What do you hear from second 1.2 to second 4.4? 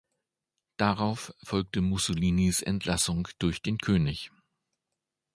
folgte Mussolinis Entlassung durch den König.